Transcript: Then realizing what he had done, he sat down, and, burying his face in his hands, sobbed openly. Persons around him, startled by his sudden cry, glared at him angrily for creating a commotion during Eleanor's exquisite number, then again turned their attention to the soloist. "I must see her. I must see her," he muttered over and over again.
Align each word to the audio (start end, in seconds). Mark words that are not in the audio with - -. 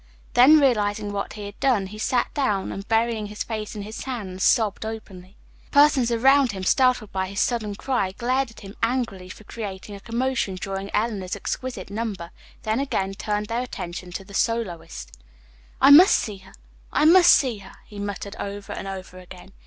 Then 0.33 0.59
realizing 0.59 1.11
what 1.13 1.33
he 1.33 1.45
had 1.45 1.59
done, 1.59 1.85
he 1.85 1.99
sat 1.99 2.33
down, 2.33 2.71
and, 2.71 2.87
burying 2.87 3.27
his 3.27 3.43
face 3.43 3.75
in 3.75 3.83
his 3.83 4.05
hands, 4.05 4.41
sobbed 4.43 4.83
openly. 4.83 5.37
Persons 5.69 6.09
around 6.11 6.53
him, 6.53 6.63
startled 6.63 7.11
by 7.11 7.27
his 7.27 7.39
sudden 7.39 7.75
cry, 7.75 8.11
glared 8.13 8.49
at 8.49 8.61
him 8.61 8.75
angrily 8.81 9.29
for 9.29 9.43
creating 9.43 9.93
a 9.93 9.99
commotion 9.99 10.55
during 10.55 10.89
Eleanor's 10.91 11.35
exquisite 11.35 11.91
number, 11.91 12.31
then 12.63 12.79
again 12.79 13.13
turned 13.13 13.45
their 13.45 13.61
attention 13.61 14.11
to 14.13 14.25
the 14.25 14.33
soloist. 14.33 15.11
"I 15.79 15.91
must 15.91 16.15
see 16.15 16.37
her. 16.37 16.53
I 16.91 17.05
must 17.05 17.29
see 17.29 17.59
her," 17.59 17.75
he 17.85 17.99
muttered 17.99 18.35
over 18.37 18.73
and 18.73 18.87
over 18.87 19.19
again. 19.19 19.51